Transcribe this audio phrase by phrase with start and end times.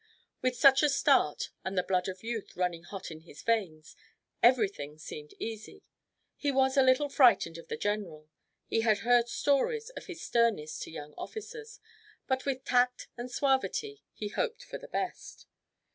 [0.41, 3.95] With such a start, and the blood of youth running hot in his veins,
[4.41, 5.83] everything seemed easy.
[6.35, 8.27] He was a little frightened of the general;
[8.65, 11.79] he had heard stories of his sternness to young officers,
[12.25, 15.45] but with tact and suavity he hoped for the best.